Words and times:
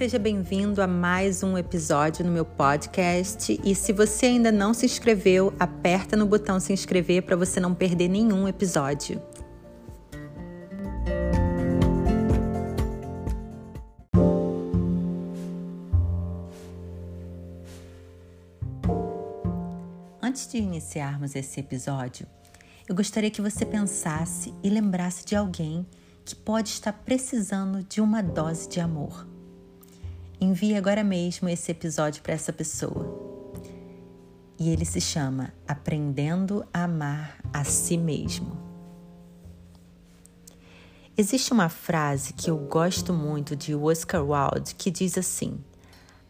seja 0.00 0.18
bem-vindo 0.18 0.80
a 0.80 0.86
mais 0.86 1.42
um 1.42 1.58
episódio 1.58 2.24
no 2.24 2.32
meu 2.32 2.46
podcast. 2.46 3.60
E 3.62 3.74
se 3.74 3.92
você 3.92 4.24
ainda 4.24 4.50
não 4.50 4.72
se 4.72 4.86
inscreveu, 4.86 5.52
aperta 5.60 6.16
no 6.16 6.24
botão 6.24 6.58
se 6.58 6.72
inscrever 6.72 7.20
para 7.24 7.36
você 7.36 7.60
não 7.60 7.74
perder 7.74 8.08
nenhum 8.08 8.48
episódio. 8.48 9.20
Antes 20.22 20.48
de 20.48 20.56
iniciarmos 20.56 21.36
esse 21.36 21.60
episódio, 21.60 22.26
eu 22.88 22.94
gostaria 22.94 23.30
que 23.30 23.42
você 23.42 23.66
pensasse 23.66 24.54
e 24.62 24.70
lembrasse 24.70 25.26
de 25.26 25.36
alguém 25.36 25.86
que 26.24 26.34
pode 26.34 26.70
estar 26.70 26.94
precisando 26.94 27.84
de 27.84 28.00
uma 28.00 28.22
dose 28.22 28.66
de 28.66 28.80
amor. 28.80 29.29
Envie 30.40 30.74
agora 30.74 31.04
mesmo 31.04 31.50
esse 31.50 31.70
episódio 31.70 32.22
para 32.22 32.32
essa 32.32 32.50
pessoa. 32.50 33.52
E 34.58 34.70
ele 34.70 34.86
se 34.86 35.00
chama 35.00 35.52
Aprendendo 35.68 36.66
a 36.72 36.84
Amar 36.84 37.38
a 37.52 37.62
Si 37.62 37.98
Mesmo. 37.98 38.56
Existe 41.14 41.52
uma 41.52 41.68
frase 41.68 42.32
que 42.32 42.50
eu 42.50 42.56
gosto 42.56 43.12
muito 43.12 43.54
de 43.54 43.74
Oscar 43.74 44.24
Wilde 44.24 44.74
que 44.74 44.90
diz 44.90 45.18
assim: 45.18 45.62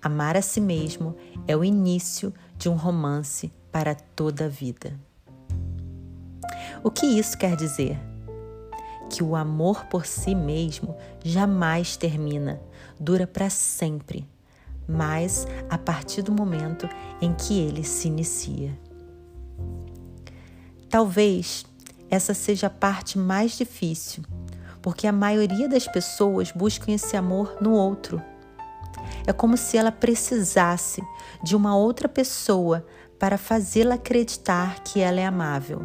Amar 0.02 0.36
a 0.36 0.42
si 0.42 0.60
mesmo 0.60 1.14
é 1.46 1.56
o 1.56 1.62
início 1.62 2.34
de 2.58 2.68
um 2.68 2.74
romance 2.74 3.52
para 3.70 3.94
toda 3.94 4.46
a 4.46 4.48
vida. 4.48 4.98
O 6.82 6.90
que 6.90 7.06
isso 7.06 7.38
quer 7.38 7.54
dizer? 7.54 8.09
Que 9.10 9.22
o 9.22 9.36
amor 9.36 9.84
por 9.86 10.06
si 10.06 10.34
mesmo 10.34 10.96
jamais 11.22 11.96
termina 11.96 12.60
dura 12.98 13.26
para 13.26 13.50
sempre, 13.50 14.28
mas 14.86 15.46
a 15.68 15.78
partir 15.78 16.22
do 16.22 16.32
momento 16.32 16.88
em 17.20 17.32
que 17.34 17.58
ele 17.58 17.82
se 17.82 18.08
inicia. 18.08 18.78
Talvez 20.88 21.64
essa 22.10 22.34
seja 22.34 22.66
a 22.66 22.70
parte 22.70 23.18
mais 23.18 23.56
difícil, 23.56 24.24
porque 24.82 25.06
a 25.06 25.12
maioria 25.12 25.68
das 25.68 25.86
pessoas 25.86 26.50
buscam 26.50 26.92
esse 26.92 27.16
amor 27.16 27.56
no 27.60 27.72
outro. 27.72 28.20
É 29.26 29.32
como 29.32 29.56
se 29.56 29.76
ela 29.76 29.92
precisasse 29.92 31.02
de 31.42 31.54
uma 31.54 31.76
outra 31.76 32.08
pessoa 32.08 32.84
para 33.18 33.38
fazê-la 33.38 33.94
acreditar 33.94 34.80
que 34.82 35.00
ela 35.00 35.20
é 35.20 35.26
amável. 35.26 35.80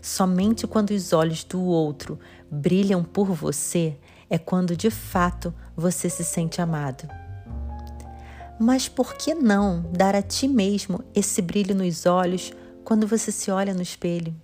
Somente 0.00 0.66
quando 0.66 0.90
os 0.90 1.12
olhos 1.12 1.44
do 1.44 1.62
outro 1.62 2.18
brilham 2.50 3.02
por 3.02 3.32
você 3.32 3.96
é 4.30 4.38
quando 4.38 4.76
de 4.76 4.90
fato 4.90 5.52
você 5.76 6.08
se 6.08 6.24
sente 6.24 6.60
amado. 6.60 7.08
Mas 8.58 8.88
por 8.88 9.14
que 9.14 9.34
não 9.34 9.84
dar 9.92 10.14
a 10.14 10.22
ti 10.22 10.48
mesmo 10.48 11.04
esse 11.14 11.40
brilho 11.40 11.74
nos 11.74 12.06
olhos 12.06 12.52
quando 12.84 13.06
você 13.06 13.30
se 13.30 13.50
olha 13.50 13.72
no 13.72 13.82
espelho? 13.82 14.34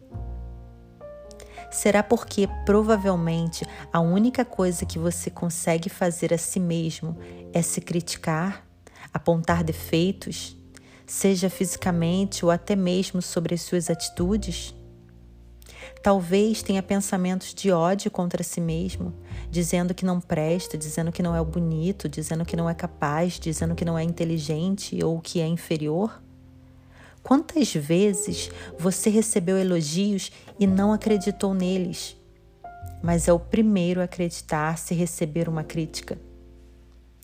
Será 1.71 2.05
porque 2.05 2.49
provavelmente 2.65 3.67
a 3.93 3.99
única 3.99 4.45
coisa 4.45 4.87
que 4.87 4.99
você 4.99 5.29
consegue 5.29 5.89
fazer 5.89 6.33
a 6.33 6.39
si 6.39 6.61
mesmo 6.61 7.19
é 7.53 7.61
se 7.63 7.81
criticar, 7.81 8.65
apontar 9.13 9.65
defeitos, 9.65 10.57
seja 11.05 11.51
fisicamente 11.51 12.45
ou 12.45 12.53
até 12.53 12.77
mesmo 12.77 13.21
sobre 13.21 13.57
as 13.57 13.63
suas 13.63 13.91
atitudes? 13.91 14.73
Talvez 16.03 16.63
tenha 16.63 16.83
pensamentos 16.83 17.55
de 17.55 17.71
ódio 17.71 18.11
contra 18.11 18.43
si 18.43 18.61
mesmo, 18.61 19.15
dizendo 19.51 19.95
que 19.95 20.05
não 20.05 20.21
presta, 20.21 20.77
dizendo 20.77 21.11
que 21.11 21.23
não 21.23 21.35
é 21.35 21.43
bonito, 21.43 22.09
dizendo 22.09 22.45
que 22.45 22.57
não 22.57 22.69
é 22.69 22.75
capaz, 22.75 23.39
dizendo 23.39 23.75
que 23.75 23.85
não 23.85 23.99
é 23.99 24.03
inteligente 24.03 25.03
ou 25.03 25.21
que 25.21 25.41
é 25.41 25.47
inferior. 25.47 26.23
Quantas 27.23 27.73
vezes 27.73 28.51
você 28.79 29.09
recebeu 29.09 29.57
elogios 29.57 30.31
e 30.61 30.67
não 30.67 30.93
acreditou 30.93 31.55
neles? 31.55 32.17
Mas 33.03 33.29
é 33.29 33.33
o 33.33 33.39
primeiro 33.39 34.01
a 34.01 34.05
acreditar 34.05 34.77
se 34.77 34.95
receber 34.95 35.49
uma 35.49 35.65
crítica. 35.65 36.19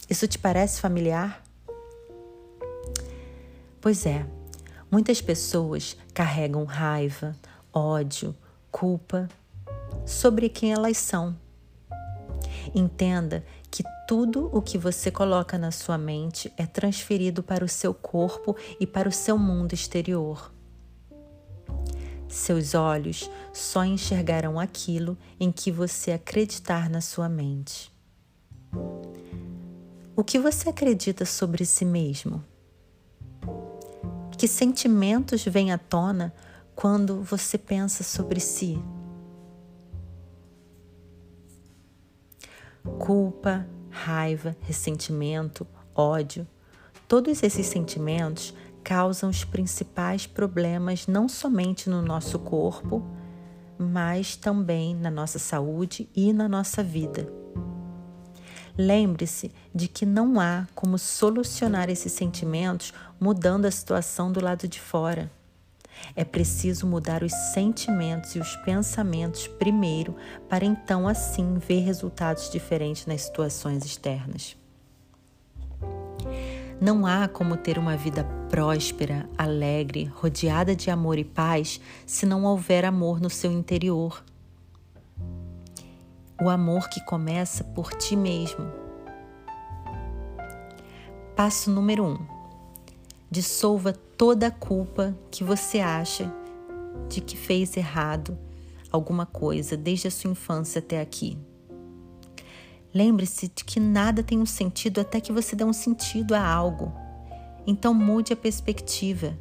Isso 0.09 0.27
te 0.27 0.39
parece 0.39 0.81
familiar? 0.81 1.43
Pois 3.81 4.05
é, 4.05 4.27
muitas 4.91 5.21
pessoas 5.23 5.97
carregam 6.13 6.65
raiva, 6.65 7.37
ódio, 7.73 8.35
culpa 8.71 9.29
sobre 10.07 10.49
quem 10.49 10.73
elas 10.73 10.97
são. 10.97 11.37
Entenda 12.75 13.45
que 13.71 13.83
tudo 14.07 14.51
o 14.53 14.61
que 14.61 14.77
você 14.77 15.11
coloca 15.11 15.57
na 15.57 15.71
sua 15.71 15.97
mente 15.97 16.53
é 16.57 16.67
transferido 16.67 17.43
para 17.43 17.65
o 17.65 17.69
seu 17.69 17.95
corpo 17.95 18.57
e 18.79 18.87
para 18.87 19.09
o 19.09 19.13
seu 19.13 19.39
mundo 19.39 19.73
exterior. 19.73 20.53
Seus 22.29 22.75
olhos 22.75 23.29
só 23.53 23.85
enxergarão 23.85 24.59
aquilo 24.59 25.19
em 25.39 25.51
que 25.51 25.73
você 25.73 26.13
acreditar 26.13 26.89
na 26.89 27.01
sua 27.01 27.29
mente. 27.29 27.93
O 30.15 30.23
que 30.23 30.39
você 30.39 30.69
acredita 30.69 31.25
sobre 31.25 31.65
si 31.65 31.85
mesmo? 31.85 32.45
Que 34.37 34.47
sentimentos 34.47 35.45
vêm 35.45 35.73
à 35.73 35.79
tona 35.79 36.33
quando 36.81 37.23
você 37.23 37.59
pensa 37.59 38.03
sobre 38.03 38.41
si. 38.41 38.83
Culpa, 42.99 43.67
raiva, 43.91 44.57
ressentimento, 44.63 45.67
ódio, 45.95 46.49
todos 47.07 47.43
esses 47.43 47.67
sentimentos 47.67 48.55
causam 48.83 49.29
os 49.29 49.45
principais 49.45 50.27
problemas 50.27 51.07
não 51.07 51.29
somente 51.29 51.91
no 51.91 52.01
nosso 52.01 52.39
corpo, 52.39 53.05
mas 53.79 54.35
também 54.35 54.97
na 54.97 55.11
nossa 55.11 55.39
saúde 55.39 56.09
e 56.17 56.33
na 56.33 56.49
nossa 56.49 56.83
vida. 56.83 57.31
Lembre-se 58.79 59.53
de 59.75 59.87
que 59.87 60.07
não 60.07 60.41
há 60.41 60.67
como 60.75 60.97
solucionar 60.97 61.91
esses 61.91 62.13
sentimentos 62.15 62.95
mudando 63.21 63.67
a 63.67 63.71
situação 63.71 64.33
do 64.33 64.43
lado 64.43 64.67
de 64.67 64.81
fora. 64.81 65.31
É 66.15 66.25
preciso 66.25 66.87
mudar 66.87 67.23
os 67.23 67.33
sentimentos 67.53 68.35
e 68.35 68.39
os 68.39 68.57
pensamentos 68.57 69.47
primeiro, 69.47 70.17
para 70.49 70.65
então 70.65 71.07
assim 71.07 71.59
ver 71.59 71.81
resultados 71.81 72.51
diferentes 72.51 73.07
nas 73.07 73.23
situações 73.23 73.85
externas. 73.85 74.57
Não 76.81 77.05
há 77.05 77.29
como 77.29 77.57
ter 77.57 77.79
uma 77.79 77.97
vida 77.97 78.25
próspera, 78.49 79.29
alegre, 79.37 80.05
rodeada 80.15 80.75
de 80.75 80.91
amor 80.91 81.19
e 81.19 81.25
paz, 81.25 81.81
se 82.07 82.25
não 82.25 82.45
houver 82.45 82.85
amor 82.85 83.21
no 83.21 83.29
seu 83.29 83.53
interior. 83.53 84.25
O 86.43 86.49
amor 86.49 86.89
que 86.89 87.05
começa 87.05 87.63
por 87.63 87.93
ti 87.93 88.17
mesmo. 88.17 88.67
Passo 91.37 91.71
número 91.71 92.05
1. 92.05 92.09
Um 92.09 92.40
dissolva 93.31 93.93
toda 93.93 94.49
a 94.49 94.51
culpa 94.51 95.17
que 95.31 95.45
você 95.45 95.79
acha 95.79 96.33
de 97.09 97.21
que 97.21 97.37
fez 97.37 97.77
errado 97.77 98.37
alguma 98.91 99.25
coisa 99.25 99.77
desde 99.77 100.09
a 100.09 100.11
sua 100.11 100.33
infância 100.33 100.81
até 100.81 101.01
aqui. 101.01 101.39
Lembre-se 102.93 103.47
de 103.47 103.65
que 103.65 103.79
nada 103.79 104.23
tem 104.23 104.41
um 104.41 104.47
sentido 104.47 105.01
até 105.01 105.21
que 105.21 105.33
você 105.33 105.55
dê 105.55 105.63
um 105.63 105.73
sentido 105.73 106.35
a 106.35 106.45
algo. 106.45 106.93
Então 107.65 107.95
mude 107.95 108.33
a 108.33 108.37
perspectiva. 108.37 109.39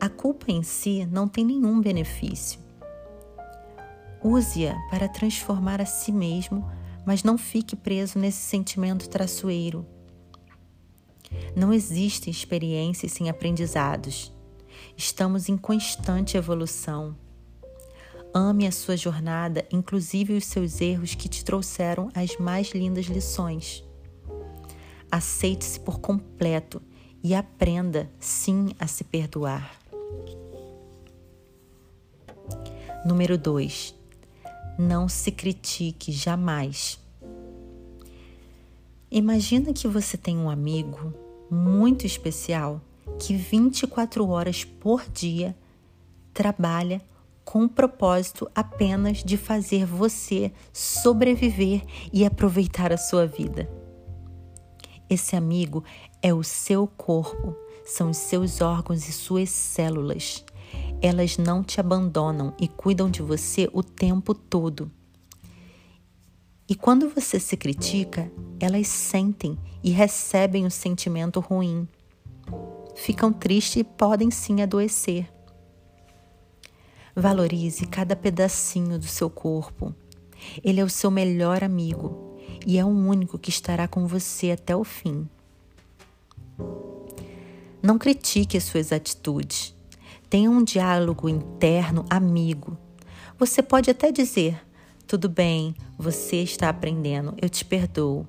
A 0.00 0.08
culpa 0.08 0.50
em 0.50 0.62
si 0.62 1.04
não 1.04 1.28
tem 1.28 1.44
nenhum 1.44 1.78
benefício. 1.78 2.58
Use-a 4.24 4.74
para 4.88 5.08
transformar 5.08 5.80
a 5.80 5.84
si 5.86 6.10
mesmo, 6.10 6.66
mas 7.04 7.22
não 7.22 7.36
fique 7.36 7.76
preso 7.76 8.18
nesse 8.18 8.38
sentimento 8.38 9.10
traçoeiro 9.10 9.86
não 11.54 11.72
existe 11.72 12.30
experiências 12.30 13.12
sem 13.12 13.28
aprendizados. 13.28 14.32
Estamos 14.96 15.48
em 15.48 15.56
constante 15.56 16.36
evolução. 16.36 17.16
Ame 18.34 18.66
a 18.66 18.72
sua 18.72 18.96
jornada, 18.96 19.66
inclusive 19.72 20.36
os 20.36 20.44
seus 20.44 20.80
erros 20.80 21.14
que 21.14 21.28
te 21.28 21.44
trouxeram 21.44 22.10
as 22.14 22.36
mais 22.36 22.72
lindas 22.72 23.06
lições. 23.06 23.82
Aceite-se 25.10 25.80
por 25.80 26.00
completo 26.00 26.82
e 27.22 27.34
aprenda, 27.34 28.10
sim, 28.20 28.70
a 28.78 28.86
se 28.86 29.04
perdoar. 29.04 29.78
Número 33.06 33.38
2. 33.38 33.94
Não 34.78 35.08
se 35.08 35.30
critique 35.30 36.12
jamais. 36.12 36.98
Imagina 39.16 39.72
que 39.72 39.88
você 39.88 40.14
tem 40.14 40.36
um 40.36 40.50
amigo 40.50 41.10
muito 41.50 42.04
especial 42.04 42.82
que 43.18 43.34
24 43.34 44.28
horas 44.28 44.62
por 44.62 45.08
dia 45.08 45.56
trabalha 46.34 47.00
com 47.42 47.64
o 47.64 47.68
propósito 47.68 48.46
apenas 48.54 49.24
de 49.24 49.38
fazer 49.38 49.86
você 49.86 50.52
sobreviver 50.70 51.82
e 52.12 52.26
aproveitar 52.26 52.92
a 52.92 52.98
sua 52.98 53.26
vida. 53.26 53.66
Esse 55.08 55.34
amigo 55.34 55.82
é 56.20 56.34
o 56.34 56.42
seu 56.42 56.86
corpo, 56.86 57.56
são 57.86 58.10
os 58.10 58.18
seus 58.18 58.60
órgãos 58.60 59.08
e 59.08 59.12
suas 59.14 59.48
células. 59.48 60.44
Elas 61.00 61.38
não 61.38 61.64
te 61.64 61.80
abandonam 61.80 62.52
e 62.60 62.68
cuidam 62.68 63.10
de 63.10 63.22
você 63.22 63.66
o 63.72 63.82
tempo 63.82 64.34
todo. 64.34 64.90
E 66.68 66.74
quando 66.74 67.08
você 67.08 67.38
se 67.38 67.56
critica, 67.56 68.30
elas 68.58 68.88
sentem 68.88 69.56
e 69.84 69.90
recebem 69.90 70.66
o 70.66 70.70
sentimento 70.70 71.38
ruim. 71.38 71.86
Ficam 72.96 73.32
tristes 73.32 73.76
e 73.76 73.84
podem 73.84 74.32
sim 74.32 74.62
adoecer. 74.62 75.32
Valorize 77.14 77.86
cada 77.86 78.16
pedacinho 78.16 78.98
do 78.98 79.06
seu 79.06 79.30
corpo. 79.30 79.94
Ele 80.62 80.80
é 80.80 80.84
o 80.84 80.90
seu 80.90 81.10
melhor 81.10 81.62
amigo 81.62 82.36
e 82.66 82.78
é 82.78 82.84
o 82.84 82.88
único 82.88 83.38
que 83.38 83.50
estará 83.50 83.86
com 83.86 84.06
você 84.06 84.50
até 84.50 84.74
o 84.74 84.82
fim. 84.82 85.28
Não 87.80 87.96
critique 87.96 88.56
as 88.56 88.64
suas 88.64 88.90
atitudes. 88.90 89.72
Tenha 90.28 90.50
um 90.50 90.64
diálogo 90.64 91.28
interno 91.28 92.04
amigo. 92.10 92.76
Você 93.38 93.62
pode 93.62 93.88
até 93.88 94.10
dizer: 94.10 94.65
tudo 95.06 95.28
bem, 95.28 95.74
você 95.96 96.42
está 96.42 96.68
aprendendo, 96.68 97.34
eu 97.40 97.48
te 97.48 97.64
perdoo 97.64 98.26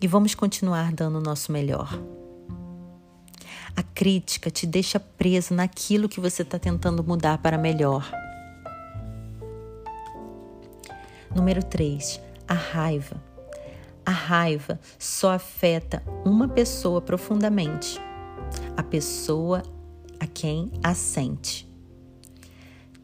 e 0.00 0.08
vamos 0.08 0.34
continuar 0.34 0.92
dando 0.92 1.18
o 1.18 1.20
nosso 1.20 1.52
melhor. 1.52 1.96
A 3.76 3.82
crítica 3.82 4.50
te 4.50 4.66
deixa 4.66 4.98
preso 4.98 5.54
naquilo 5.54 6.08
que 6.08 6.20
você 6.20 6.42
está 6.42 6.58
tentando 6.58 7.04
mudar 7.04 7.38
para 7.38 7.56
melhor. 7.56 8.10
Número 11.34 11.62
3. 11.62 12.20
A 12.48 12.54
raiva. 12.54 13.22
A 14.04 14.10
raiva 14.10 14.80
só 14.98 15.32
afeta 15.32 16.02
uma 16.24 16.48
pessoa 16.48 17.00
profundamente, 17.00 18.00
a 18.76 18.82
pessoa 18.82 19.62
a 20.18 20.26
quem 20.26 20.72
a 20.82 20.94
sente. 20.94 21.68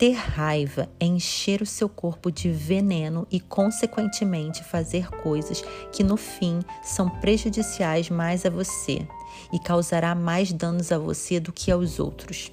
Ter 0.02 0.14
raiva 0.14 0.88
é 0.98 1.06
encher 1.06 1.62
o 1.62 1.66
seu 1.66 1.88
corpo 1.88 2.28
de 2.28 2.50
veneno 2.50 3.24
e, 3.30 3.38
consequentemente, 3.38 4.64
fazer 4.64 5.08
coisas 5.08 5.62
que 5.92 6.02
no 6.02 6.16
fim 6.16 6.58
são 6.82 7.08
prejudiciais 7.08 8.10
mais 8.10 8.44
a 8.44 8.50
você 8.50 9.06
e 9.52 9.60
causará 9.60 10.12
mais 10.12 10.52
danos 10.52 10.90
a 10.90 10.98
você 10.98 11.38
do 11.38 11.52
que 11.52 11.70
aos 11.70 12.00
outros. 12.00 12.50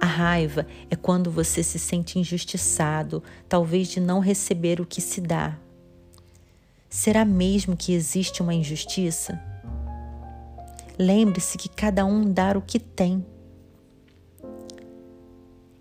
A 0.00 0.06
raiva 0.06 0.66
é 0.88 0.96
quando 0.96 1.30
você 1.30 1.62
se 1.62 1.78
sente 1.78 2.18
injustiçado, 2.18 3.22
talvez 3.46 3.88
de 3.88 4.00
não 4.00 4.18
receber 4.18 4.80
o 4.80 4.86
que 4.86 5.02
se 5.02 5.20
dá. 5.20 5.58
Será 6.88 7.22
mesmo 7.22 7.76
que 7.76 7.92
existe 7.92 8.40
uma 8.40 8.54
injustiça? 8.54 9.38
Lembre-se 10.98 11.58
que 11.58 11.68
cada 11.68 12.06
um 12.06 12.32
dá 12.32 12.56
o 12.56 12.62
que 12.62 12.80
tem 12.80 13.26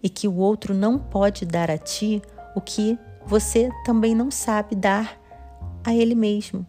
e 0.07 0.09
que 0.09 0.25
o 0.25 0.38
outro 0.38 0.74
não 0.74 0.98
pode 0.98 1.45
dar 1.45 1.69
a 1.69 1.77
ti 1.77 2.21
o 2.56 2.62
que 2.62 2.98
você 3.25 3.69
também 3.83 4.15
não 4.15 4.31
sabe 4.31 4.74
dar 4.74 5.21
a 5.83 5.94
ele 5.94 6.15
mesmo. 6.15 6.65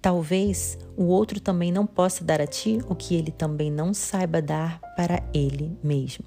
Talvez 0.00 0.78
o 0.96 1.06
outro 1.06 1.40
também 1.40 1.72
não 1.72 1.84
possa 1.84 2.22
dar 2.22 2.40
a 2.40 2.46
ti 2.46 2.78
o 2.88 2.94
que 2.94 3.16
ele 3.16 3.32
também 3.32 3.68
não 3.68 3.92
saiba 3.92 4.40
dar 4.40 4.80
para 4.94 5.20
ele 5.34 5.76
mesmo. 5.82 6.26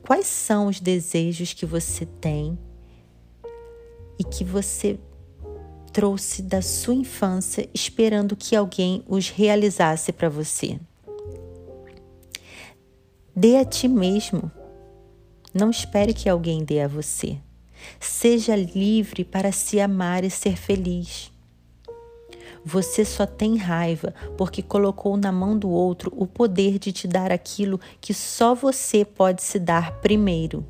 Quais 0.00 0.26
são 0.26 0.68
os 0.68 0.78
desejos 0.78 1.52
que 1.52 1.66
você 1.66 2.06
tem 2.06 2.56
e 4.16 4.22
que 4.22 4.44
você 4.44 4.96
trouxe 5.92 6.40
da 6.40 6.62
sua 6.62 6.94
infância 6.94 7.68
esperando 7.74 8.36
que 8.36 8.54
alguém 8.54 9.02
os 9.08 9.28
realizasse 9.28 10.12
para 10.12 10.28
você? 10.28 10.78
Dê 13.34 13.56
a 13.56 13.64
ti 13.64 13.88
mesmo. 13.88 14.52
Não 15.54 15.70
espere 15.70 16.12
que 16.12 16.28
alguém 16.28 16.62
dê 16.62 16.80
a 16.80 16.88
você. 16.88 17.38
Seja 17.98 18.54
livre 18.54 19.24
para 19.24 19.50
se 19.50 19.80
amar 19.80 20.22
e 20.22 20.28
ser 20.28 20.56
feliz. 20.56 21.32
Você 22.62 23.06
só 23.06 23.24
tem 23.24 23.56
raiva 23.56 24.14
porque 24.36 24.62
colocou 24.62 25.16
na 25.16 25.32
mão 25.32 25.58
do 25.58 25.70
outro 25.70 26.12
o 26.14 26.26
poder 26.26 26.78
de 26.78 26.92
te 26.92 27.08
dar 27.08 27.32
aquilo 27.32 27.80
que 28.02 28.12
só 28.12 28.54
você 28.54 29.02
pode 29.02 29.42
se 29.42 29.58
dar 29.58 30.00
primeiro. 30.00 30.64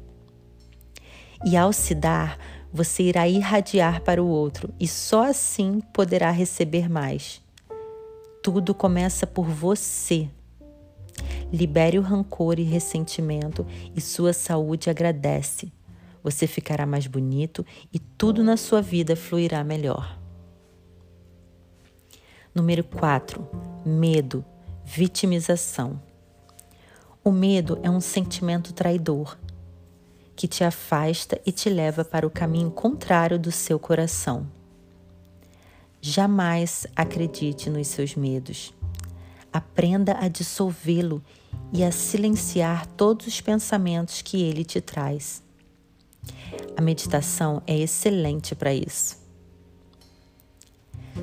E 1.44 1.56
ao 1.56 1.72
se 1.72 1.96
dar, 1.96 2.38
você 2.72 3.02
irá 3.02 3.26
irradiar 3.26 4.02
para 4.02 4.22
o 4.22 4.28
outro 4.28 4.72
e 4.78 4.86
só 4.86 5.24
assim 5.24 5.80
poderá 5.92 6.30
receber 6.30 6.88
mais. 6.88 7.42
Tudo 8.40 8.72
começa 8.72 9.26
por 9.26 9.46
você. 9.46 10.30
Libere 11.52 11.98
o 11.98 12.02
rancor 12.02 12.58
e 12.58 12.62
ressentimento 12.62 13.66
e 13.94 14.00
sua 14.00 14.32
saúde 14.32 14.90
agradece. 14.90 15.72
Você 16.22 16.46
ficará 16.46 16.86
mais 16.86 17.06
bonito 17.06 17.64
e 17.92 17.98
tudo 17.98 18.42
na 18.44 18.56
sua 18.56 18.80
vida 18.80 19.16
fluirá 19.16 19.64
melhor. 19.64 20.18
Número 22.54 22.84
4. 22.84 23.48
Medo, 23.84 24.44
vitimização. 24.84 26.00
O 27.24 27.30
medo 27.30 27.78
é 27.82 27.90
um 27.90 28.00
sentimento 28.00 28.72
traidor 28.72 29.38
que 30.34 30.48
te 30.48 30.64
afasta 30.64 31.40
e 31.46 31.52
te 31.52 31.70
leva 31.70 32.04
para 32.04 32.26
o 32.26 32.30
caminho 32.30 32.70
contrário 32.70 33.38
do 33.38 33.52
seu 33.52 33.78
coração. 33.78 34.46
Jamais 36.00 36.86
acredite 36.96 37.70
nos 37.70 37.86
seus 37.86 38.16
medos. 38.16 38.74
Aprenda 39.52 40.16
a 40.18 40.28
dissolvê-lo 40.28 41.22
e 41.72 41.84
a 41.84 41.92
silenciar 41.92 42.86
todos 42.86 43.26
os 43.26 43.40
pensamentos 43.40 44.22
que 44.22 44.42
ele 44.42 44.64
te 44.64 44.80
traz. 44.80 45.42
A 46.76 46.80
meditação 46.80 47.62
é 47.66 47.76
excelente 47.78 48.54
para 48.54 48.72
isso. 48.72 49.16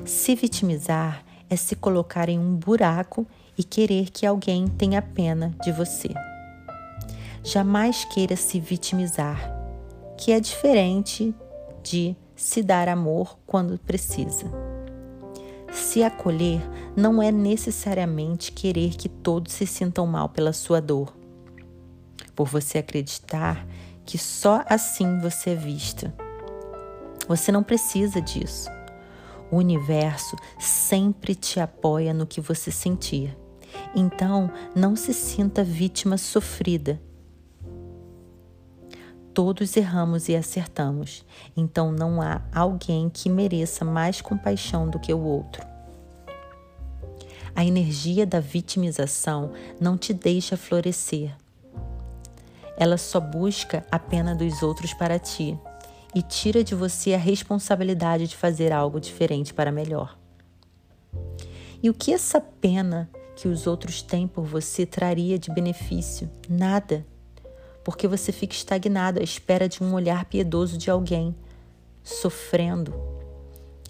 Se 0.04 0.34
vitimizar 0.34 1.24
é 1.48 1.56
se 1.56 1.74
colocar 1.74 2.28
em 2.28 2.38
um 2.38 2.54
buraco 2.54 3.26
e 3.58 3.64
querer 3.64 4.10
que 4.10 4.24
alguém 4.24 4.68
tenha 4.68 5.02
pena 5.02 5.54
de 5.62 5.72
você. 5.72 6.10
Jamais 7.42 8.04
queira 8.04 8.36
se 8.36 8.60
vitimizar, 8.60 9.38
que 10.16 10.30
é 10.30 10.38
diferente 10.38 11.34
de 11.82 12.14
se 12.36 12.62
dar 12.62 12.88
amor 12.88 13.38
quando 13.46 13.78
precisa. 13.78 14.69
Se 15.72 16.02
acolher 16.02 16.60
não 16.96 17.22
é 17.22 17.30
necessariamente 17.30 18.52
querer 18.52 18.96
que 18.96 19.08
todos 19.08 19.52
se 19.52 19.66
sintam 19.66 20.06
mal 20.06 20.28
pela 20.28 20.52
sua 20.52 20.80
dor, 20.80 21.14
por 22.34 22.46
você 22.46 22.78
acreditar 22.78 23.66
que 24.04 24.18
só 24.18 24.64
assim 24.68 25.18
você 25.20 25.50
é 25.50 25.54
vista. 25.54 26.12
Você 27.28 27.52
não 27.52 27.62
precisa 27.62 28.20
disso. 28.20 28.68
O 29.50 29.56
universo 29.56 30.36
sempre 30.58 31.34
te 31.34 31.60
apoia 31.60 32.12
no 32.12 32.26
que 32.26 32.40
você 32.40 32.70
sentir. 32.70 33.36
Então, 33.94 34.50
não 34.74 34.96
se 34.96 35.14
sinta 35.14 35.62
vítima 35.62 36.16
sofrida. 36.16 37.00
Todos 39.32 39.76
erramos 39.76 40.28
e 40.28 40.34
acertamos, 40.34 41.24
então 41.56 41.92
não 41.92 42.20
há 42.20 42.42
alguém 42.52 43.08
que 43.08 43.28
mereça 43.30 43.84
mais 43.84 44.20
compaixão 44.20 44.88
do 44.88 44.98
que 44.98 45.14
o 45.14 45.20
outro. 45.20 45.64
A 47.54 47.64
energia 47.64 48.26
da 48.26 48.40
vitimização 48.40 49.52
não 49.80 49.96
te 49.96 50.12
deixa 50.12 50.56
florescer. 50.56 51.36
Ela 52.76 52.96
só 52.96 53.20
busca 53.20 53.84
a 53.90 53.98
pena 53.98 54.34
dos 54.34 54.62
outros 54.62 54.94
para 54.94 55.18
ti 55.18 55.58
e 56.14 56.22
tira 56.22 56.64
de 56.64 56.74
você 56.74 57.14
a 57.14 57.18
responsabilidade 57.18 58.26
de 58.26 58.36
fazer 58.36 58.72
algo 58.72 58.98
diferente 58.98 59.54
para 59.54 59.70
melhor. 59.70 60.18
E 61.82 61.88
o 61.88 61.94
que 61.94 62.12
essa 62.12 62.40
pena 62.40 63.08
que 63.36 63.46
os 63.46 63.66
outros 63.66 64.02
têm 64.02 64.26
por 64.26 64.44
você 64.44 64.84
traria 64.84 65.38
de 65.38 65.50
benefício? 65.50 66.28
Nada 66.48 67.06
porque 67.84 68.06
você 68.06 68.32
fica 68.32 68.54
estagnado 68.54 69.20
à 69.20 69.22
espera 69.22 69.68
de 69.68 69.82
um 69.82 69.94
olhar 69.94 70.24
piedoso 70.26 70.76
de 70.76 70.90
alguém, 70.90 71.34
sofrendo, 72.02 72.94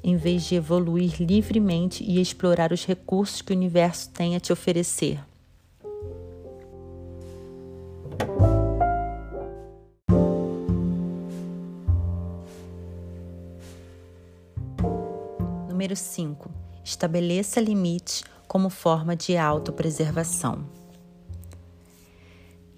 em 0.02 0.16
vez 0.16 0.44
de 0.44 0.54
evoluir 0.54 1.20
livremente 1.20 2.02
e 2.04 2.20
explorar 2.20 2.72
os 2.72 2.84
recursos 2.84 3.42
que 3.42 3.52
o 3.52 3.56
universo 3.56 4.10
tem 4.10 4.36
a 4.36 4.40
te 4.40 4.52
oferecer. 4.52 5.20
Número 15.68 15.96
5. 15.96 16.50
Estabeleça 16.84 17.60
limites 17.60 18.22
como 18.46 18.68
forma 18.68 19.16
de 19.16 19.36
autopreservação. 19.36 20.79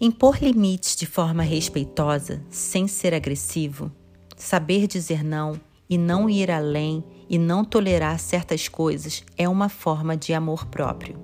Impor 0.05 0.43
limites 0.43 0.97
de 0.97 1.07
forma 1.07 1.45
respeitosa, 1.45 2.43
sem 2.51 2.89
ser 2.89 3.15
agressivo, 3.15 3.89
saber 4.37 4.89
dizer 4.89 5.23
não 5.23 5.61
e 5.89 5.97
não 5.97 6.29
ir 6.29 6.51
além 6.51 7.05
e 7.31 7.39
não 7.39 7.65
tolerar 7.65 8.19
certas 8.19 8.67
coisas 8.67 9.23
é 9.39 9.49
uma 9.49 9.69
forma 9.69 10.17
de 10.17 10.35
amor 10.35 10.67
próprio. 10.67 11.17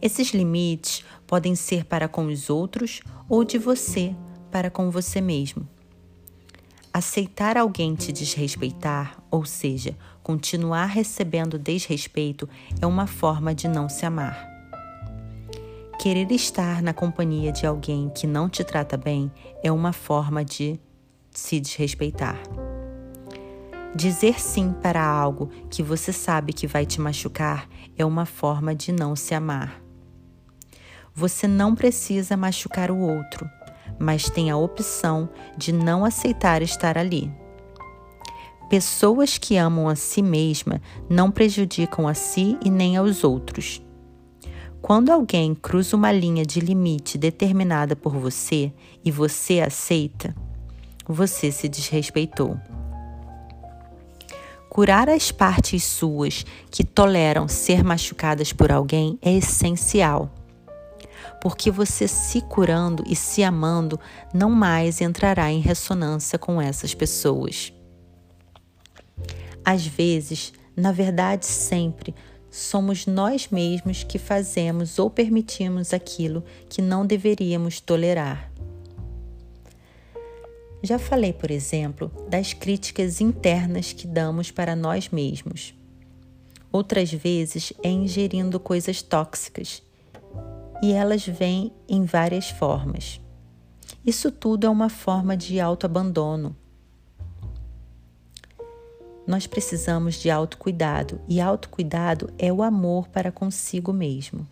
Esses 0.00 0.30
limites 0.30 1.04
podem 1.26 1.54
ser 1.54 1.84
para 1.84 2.08
com 2.08 2.24
os 2.28 2.48
outros 2.48 3.02
ou 3.28 3.44
de 3.44 3.58
você 3.58 4.16
para 4.50 4.70
com 4.70 4.90
você 4.90 5.20
mesmo. 5.20 5.68
Aceitar 6.90 7.58
alguém 7.58 7.94
te 7.94 8.10
desrespeitar, 8.10 9.22
ou 9.30 9.44
seja, 9.44 9.94
continuar 10.22 10.86
recebendo 10.86 11.58
desrespeito, 11.58 12.48
é 12.80 12.86
uma 12.86 13.06
forma 13.06 13.54
de 13.54 13.68
não 13.68 13.86
se 13.86 14.06
amar. 14.06 14.55
Querer 15.98 16.30
estar 16.30 16.82
na 16.82 16.92
companhia 16.92 17.50
de 17.50 17.66
alguém 17.66 18.10
que 18.10 18.26
não 18.26 18.48
te 18.48 18.62
trata 18.62 18.96
bem 18.96 19.32
é 19.62 19.72
uma 19.72 19.92
forma 19.92 20.44
de 20.44 20.78
se 21.30 21.58
desrespeitar. 21.58 22.38
Dizer 23.94 24.38
sim 24.38 24.72
para 24.82 25.02
algo 25.02 25.50
que 25.70 25.82
você 25.82 26.12
sabe 26.12 26.52
que 26.52 26.66
vai 26.66 26.84
te 26.84 27.00
machucar 27.00 27.66
é 27.96 28.04
uma 28.04 28.26
forma 28.26 28.74
de 28.74 28.92
não 28.92 29.16
se 29.16 29.34
amar. 29.34 29.82
Você 31.14 31.48
não 31.48 31.74
precisa 31.74 32.36
machucar 32.36 32.90
o 32.90 32.98
outro, 32.98 33.48
mas 33.98 34.28
tem 34.28 34.50
a 34.50 34.56
opção 34.56 35.30
de 35.56 35.72
não 35.72 36.04
aceitar 36.04 36.60
estar 36.60 36.98
ali. 36.98 37.32
Pessoas 38.68 39.38
que 39.38 39.56
amam 39.56 39.88
a 39.88 39.96
si 39.96 40.20
mesma 40.20 40.82
não 41.08 41.30
prejudicam 41.30 42.06
a 42.06 42.12
si 42.12 42.58
e 42.62 42.70
nem 42.70 42.98
aos 42.98 43.24
outros. 43.24 43.85
Quando 44.86 45.10
alguém 45.10 45.52
cruza 45.52 45.96
uma 45.96 46.12
linha 46.12 46.46
de 46.46 46.60
limite 46.60 47.18
determinada 47.18 47.96
por 47.96 48.16
você 48.16 48.72
e 49.04 49.10
você 49.10 49.58
aceita, 49.58 50.32
você 51.04 51.50
se 51.50 51.68
desrespeitou. 51.68 52.56
Curar 54.70 55.08
as 55.08 55.32
partes 55.32 55.82
suas 55.82 56.46
que 56.70 56.84
toleram 56.84 57.48
ser 57.48 57.82
machucadas 57.82 58.52
por 58.52 58.70
alguém 58.70 59.18
é 59.20 59.32
essencial. 59.32 60.30
Porque 61.42 61.68
você 61.68 62.06
se 62.06 62.40
curando 62.42 63.02
e 63.08 63.16
se 63.16 63.42
amando 63.42 63.98
não 64.32 64.50
mais 64.50 65.00
entrará 65.00 65.50
em 65.50 65.58
ressonância 65.58 66.38
com 66.38 66.62
essas 66.62 66.94
pessoas. 66.94 67.72
Às 69.64 69.84
vezes, 69.84 70.52
na 70.76 70.92
verdade, 70.92 71.44
sempre, 71.44 72.14
somos 72.50 73.06
nós 73.06 73.48
mesmos 73.48 74.02
que 74.02 74.18
fazemos 74.18 74.98
ou 74.98 75.10
permitimos 75.10 75.92
aquilo 75.92 76.44
que 76.68 76.80
não 76.80 77.06
deveríamos 77.06 77.80
tolerar. 77.80 78.50
Já 80.82 80.98
falei, 80.98 81.32
por 81.32 81.50
exemplo, 81.50 82.10
das 82.28 82.52
críticas 82.52 83.20
internas 83.20 83.92
que 83.92 84.06
damos 84.06 84.50
para 84.50 84.76
nós 84.76 85.08
mesmos. 85.08 85.74
Outras 86.70 87.12
vezes 87.12 87.72
é 87.82 87.88
ingerindo 87.88 88.60
coisas 88.60 89.02
tóxicas 89.02 89.82
e 90.82 90.92
elas 90.92 91.26
vêm 91.26 91.72
em 91.88 92.04
várias 92.04 92.50
formas. 92.50 93.20
Isso 94.04 94.30
tudo 94.30 94.66
é 94.66 94.70
uma 94.70 94.88
forma 94.88 95.36
de 95.36 95.58
autoabandono. 95.58 96.54
Nós 99.26 99.46
precisamos 99.46 100.14
de 100.14 100.30
autocuidado 100.30 101.20
e 101.28 101.40
autocuidado 101.40 102.32
é 102.38 102.52
o 102.52 102.62
amor 102.62 103.08
para 103.08 103.32
consigo 103.32 103.92
mesmo. 103.92 104.46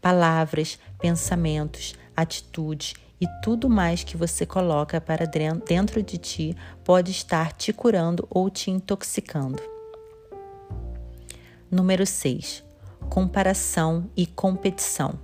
Palavras, 0.00 0.78
pensamentos, 0.98 1.94
atitudes 2.16 2.94
e 3.20 3.26
tudo 3.42 3.68
mais 3.68 4.02
que 4.04 4.16
você 4.16 4.46
coloca 4.46 5.00
para 5.00 5.26
dentro 5.26 6.02
de 6.02 6.16
ti 6.16 6.56
pode 6.82 7.10
estar 7.10 7.52
te 7.52 7.72
curando 7.72 8.26
ou 8.30 8.48
te 8.48 8.70
intoxicando. 8.70 9.60
Número 11.70 12.06
6. 12.06 12.64
Comparação 13.10 14.10
e 14.16 14.24
competição. 14.24 15.18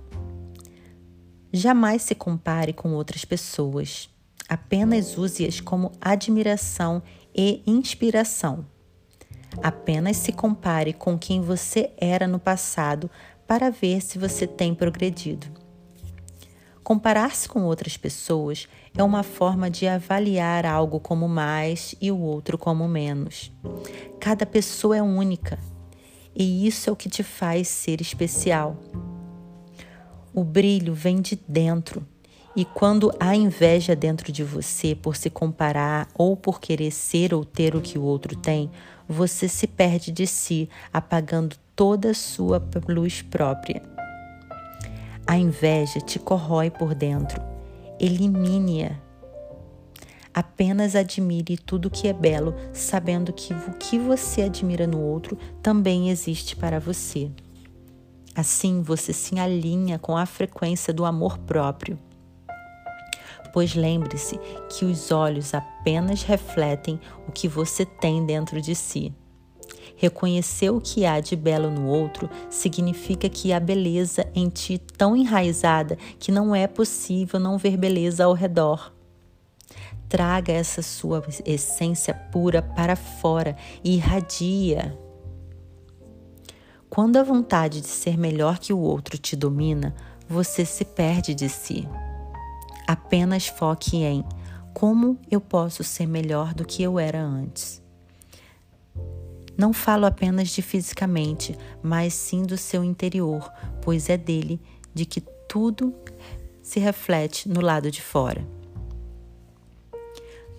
Jamais 1.51 2.03
se 2.03 2.13
compare 2.13 2.73
com 2.73 2.93
outras 2.93 3.25
pessoas. 3.25 4.09
Apenas 4.47 5.17
use-as 5.17 5.59
como 5.59 5.91
admiração 5.99 7.01
e 7.35 7.61
inspiração. 7.67 8.65
Apenas 9.61 10.17
se 10.17 10.31
compare 10.31 10.93
com 10.93 11.17
quem 11.17 11.41
você 11.41 11.91
era 11.97 12.27
no 12.27 12.39
passado 12.39 13.09
para 13.47 13.69
ver 13.69 14.01
se 14.01 14.17
você 14.17 14.47
tem 14.47 14.73
progredido. 14.73 15.47
Comparar-se 16.83 17.49
com 17.49 17.63
outras 17.63 17.97
pessoas 17.97 18.67
é 18.95 19.03
uma 19.03 19.23
forma 19.23 19.69
de 19.69 19.87
avaliar 19.87 20.65
algo 20.65 20.99
como 20.99 21.27
mais 21.27 21.95
e 21.99 22.11
o 22.11 22.19
outro 22.19 22.57
como 22.57 22.87
menos. 22.87 23.51
Cada 24.19 24.45
pessoa 24.45 24.95
é 24.95 25.01
única 25.01 25.57
e 26.35 26.67
isso 26.67 26.89
é 26.89 26.93
o 26.93 26.95
que 26.95 27.09
te 27.09 27.23
faz 27.23 27.67
ser 27.67 28.01
especial. 28.01 28.77
O 30.33 30.43
brilho 30.43 30.93
vem 30.93 31.21
de 31.21 31.35
dentro. 31.47 32.05
E 32.55 32.63
quando 32.63 33.11
há 33.19 33.35
inveja 33.35 33.93
dentro 33.95 34.31
de 34.31 34.41
você 34.41 34.95
por 34.95 35.17
se 35.17 35.29
comparar 35.29 36.07
ou 36.13 36.37
por 36.37 36.61
querer 36.61 36.91
ser 36.91 37.33
ou 37.33 37.43
ter 37.43 37.75
o 37.75 37.81
que 37.81 37.99
o 37.99 38.03
outro 38.03 38.33
tem, 38.33 38.71
você 39.07 39.49
se 39.49 39.67
perde 39.67 40.09
de 40.09 40.25
si, 40.25 40.69
apagando 40.93 41.57
toda 41.75 42.11
a 42.11 42.13
sua 42.13 42.65
luz 42.87 43.21
própria. 43.21 43.83
A 45.27 45.37
inveja 45.37 45.99
te 45.99 46.17
corrói 46.17 46.69
por 46.69 46.95
dentro. 46.95 47.41
Elimine-a. 47.99 49.03
Apenas 50.33 50.95
admire 50.95 51.57
tudo 51.57 51.89
que 51.89 52.07
é 52.07 52.13
belo, 52.13 52.55
sabendo 52.71 53.33
que 53.33 53.53
o 53.53 53.73
que 53.73 53.99
você 53.99 54.43
admira 54.43 54.87
no 54.87 55.01
outro 55.01 55.37
também 55.61 56.09
existe 56.09 56.55
para 56.55 56.79
você. 56.79 57.29
Assim 58.33 58.81
você 58.81 59.11
se 59.11 59.39
alinha 59.39 59.97
com 59.99 60.15
a 60.15 60.25
frequência 60.25 60.93
do 60.93 61.05
amor 61.05 61.37
próprio. 61.39 61.97
Pois 63.55 63.73
lembre-se 63.73 64.37
que 64.69 64.83
os 64.83 65.13
olhos 65.13 65.53
apenas 65.53 66.23
refletem 66.23 66.99
o 67.25 67.31
que 67.31 67.47
você 67.47 67.85
tem 67.85 68.25
dentro 68.25 68.59
de 68.59 68.75
si. 68.75 69.13
Reconhecer 69.95 70.71
o 70.71 70.81
que 70.81 71.05
há 71.05 71.21
de 71.21 71.37
belo 71.37 71.71
no 71.71 71.87
outro 71.87 72.29
significa 72.49 73.29
que 73.29 73.53
há 73.53 73.59
beleza 73.61 74.29
em 74.35 74.49
ti 74.49 74.77
tão 74.77 75.15
enraizada 75.15 75.97
que 76.19 76.33
não 76.33 76.53
é 76.53 76.67
possível 76.67 77.39
não 77.39 77.57
ver 77.57 77.77
beleza 77.77 78.25
ao 78.25 78.33
redor. 78.33 78.93
Traga 80.09 80.51
essa 80.51 80.81
sua 80.81 81.23
essência 81.45 82.13
pura 82.13 82.61
para 82.61 82.97
fora 82.97 83.55
e 83.81 83.95
irradia. 83.95 84.99
Quando 86.89 87.15
a 87.15 87.23
vontade 87.23 87.79
de 87.79 87.87
ser 87.87 88.17
melhor 88.17 88.59
que 88.59 88.73
o 88.73 88.79
outro 88.79 89.17
te 89.17 89.33
domina, 89.33 89.95
você 90.27 90.65
se 90.65 90.83
perde 90.83 91.33
de 91.33 91.47
si. 91.47 91.87
Apenas 92.87 93.47
foque 93.47 93.97
em 93.97 94.23
como 94.73 95.17
eu 95.31 95.39
posso 95.39 95.83
ser 95.83 96.05
melhor 96.05 96.53
do 96.53 96.65
que 96.65 96.83
eu 96.83 96.99
era 96.99 97.21
antes. 97.21 97.81
Não 99.57 99.71
falo 99.71 100.05
apenas 100.05 100.49
de 100.49 100.61
fisicamente, 100.61 101.57
mas 101.81 102.13
sim 102.13 102.43
do 102.43 102.57
seu 102.57 102.83
interior, 102.83 103.49
pois 103.81 104.09
é 104.09 104.17
dele 104.17 104.59
de 104.93 105.05
que 105.05 105.21
tudo 105.47 105.95
se 106.61 106.79
reflete 106.79 107.47
no 107.47 107.61
lado 107.61 107.89
de 107.89 108.01
fora. 108.01 108.45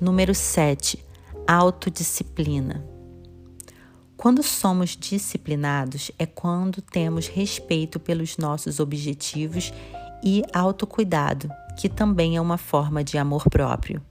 Número 0.01 0.35
7. 0.35 1.05
Autodisciplina. 1.47 2.85
Quando 4.17 4.43
somos 4.43 4.97
disciplinados 4.97 6.11
é 6.19 6.25
quando 6.25 6.81
temos 6.81 7.29
respeito 7.29 8.01
pelos 8.01 8.39
nossos 8.39 8.81
objetivos 8.81 9.73
e 10.25 10.43
autocuidado, 10.55 11.51
que 11.77 11.89
também 11.89 12.37
é 12.37 12.41
uma 12.41 12.57
forma 12.57 13.05
de 13.05 13.19
amor 13.19 13.49
próprio. 13.51 14.03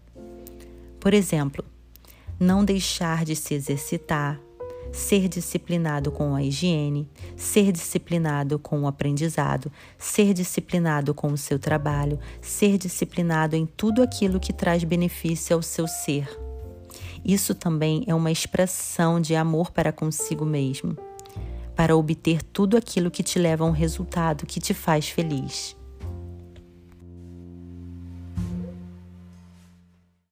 Por 0.99 1.13
exemplo, 1.13 1.63
não 2.39 2.63
deixar 2.63 3.25
de 3.25 3.35
se 3.35 3.53
exercitar, 3.53 4.39
ser 4.91 5.27
disciplinado 5.27 6.11
com 6.11 6.35
a 6.35 6.41
higiene, 6.41 7.09
ser 7.35 7.71
disciplinado 7.71 8.57
com 8.57 8.81
o 8.81 8.87
aprendizado, 8.87 9.71
ser 9.97 10.33
disciplinado 10.33 11.13
com 11.13 11.27
o 11.27 11.37
seu 11.37 11.59
trabalho, 11.59 12.19
ser 12.41 12.77
disciplinado 12.77 13.55
em 13.55 13.65
tudo 13.65 14.01
aquilo 14.01 14.39
que 14.39 14.53
traz 14.53 14.83
benefício 14.83 15.55
ao 15.55 15.61
seu 15.61 15.87
ser. 15.87 16.29
Isso 17.25 17.53
também 17.55 18.03
é 18.07 18.13
uma 18.13 18.31
expressão 18.31 19.19
de 19.19 19.35
amor 19.35 19.71
para 19.71 19.91
consigo 19.91 20.45
mesmo, 20.45 20.95
para 21.75 21.95
obter 21.95 22.41
tudo 22.41 22.77
aquilo 22.77 23.11
que 23.11 23.23
te 23.23 23.37
leva 23.37 23.63
a 23.63 23.67
um 23.67 23.71
resultado 23.71 24.45
que 24.45 24.59
te 24.59 24.73
faz 24.73 25.09
feliz. 25.09 25.75